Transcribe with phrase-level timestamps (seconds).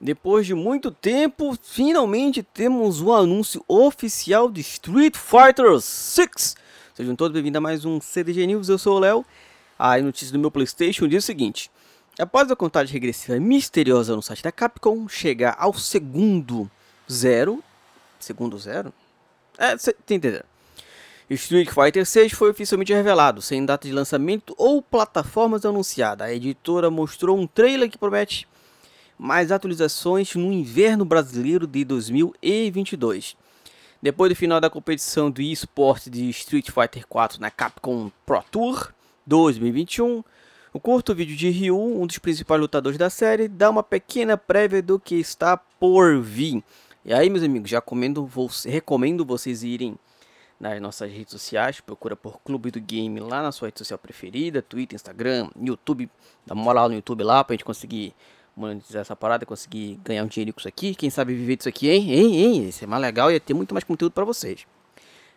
[0.00, 6.54] Depois de muito tempo, finalmente temos o anúncio oficial de Street Fighter 6.
[6.94, 9.26] Sejam todos bem-vindos a mais um CDG News, eu sou o Léo.
[9.76, 11.68] A notícia do meu Playstation diz o seguinte.
[12.16, 16.70] Após a contagem regressiva misteriosa no site da Capcom chegar ao segundo
[17.10, 17.62] zero...
[18.20, 18.94] Segundo zero?
[19.58, 20.44] É, você entendendo.
[21.28, 26.24] Street Fighter 6 foi oficialmente revelado, sem data de lançamento ou plataformas anunciada.
[26.24, 28.46] A editora mostrou um trailer que promete
[29.18, 33.36] mais atualizações no inverno brasileiro de 2022.
[34.00, 38.94] Depois do final da competição do eSport de Street Fighter 4 na Capcom Pro Tour
[39.26, 40.22] 2021,
[40.72, 44.80] o curto vídeo de Ryu, um dos principais lutadores da série, dá uma pequena prévia
[44.80, 46.62] do que está por vir.
[47.04, 48.30] E aí, meus amigos, já comendo,
[48.64, 49.98] recomendo vocês irem
[50.60, 54.60] nas nossas redes sociais, procura por Clube do Game lá na sua rede social preferida,
[54.60, 56.10] Twitter, Instagram, YouTube,
[56.46, 58.14] dá uma moral no YouTube lá pra gente conseguir
[58.58, 61.88] monetizar essa parada, conseguir ganhar um dinheiro com isso aqui, quem sabe viver disso aqui,
[61.88, 64.66] hein, hein, hein, isso é mais legal e ia ter muito mais conteúdo pra vocês.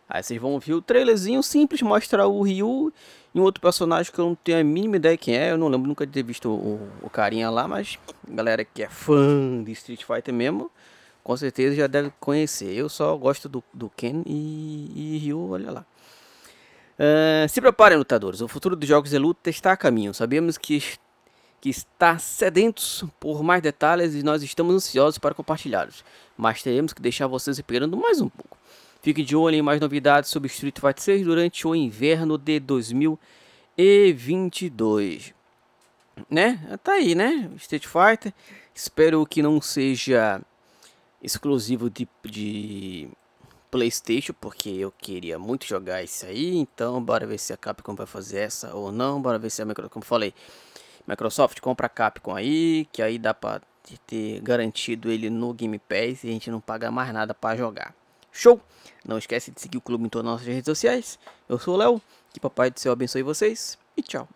[0.09, 2.91] Aí vocês vão ver o trailerzinho simples, mostra o Ryu
[3.33, 5.69] e um outro personagem que eu não tenho a mínima ideia quem é, eu não
[5.69, 9.71] lembro nunca de ter visto o, o carinha lá, mas galera que é fã de
[9.71, 10.69] Street Fighter mesmo,
[11.23, 12.75] com certeza já deve conhecer.
[12.75, 15.85] Eu só gosto do, do Ken e, e Ryu, olha lá.
[17.01, 18.41] Uh, se preparem, lutadores.
[18.41, 20.13] O futuro dos jogos de luta está a caminho.
[20.13, 20.83] Sabemos que,
[21.61, 26.03] que está sedentos por mais detalhes e nós estamos ansiosos para compartilhá-los.
[26.35, 28.57] Mas teremos que deixar vocês esperando mais um pouco.
[29.01, 35.35] Fique de olho em mais novidades sobre Street Fighter 6 durante o inverno de 2022.
[36.29, 36.77] Né?
[36.83, 37.49] Tá aí, né?
[37.57, 38.33] Street Fighter.
[38.73, 40.41] Espero que não seja
[41.21, 43.09] exclusivo de, de
[43.69, 46.55] PlayStation, porque eu queria muito jogar isso aí.
[46.57, 49.21] Então, bora ver se a Capcom vai fazer essa ou não.
[49.21, 50.33] Bora ver se a Microsoft, como falei,
[51.07, 53.61] Microsoft compra a Capcom aí, que aí dá pra
[54.07, 57.93] ter garantido ele no Game Pass e a gente não paga mais nada para jogar.
[58.31, 58.61] Show!
[59.05, 61.19] Não esquece de seguir o clube em todas as nossas redes sociais.
[61.49, 62.01] Eu sou o Léo,
[62.33, 64.27] que papai do céu abençoe vocês e tchau.